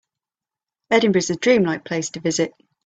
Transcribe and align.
Edinburgh 0.89 1.19
is 1.19 1.29
a 1.29 1.35
dream-like 1.35 1.85
place 1.85 2.09
to 2.09 2.21
visit. 2.21 2.53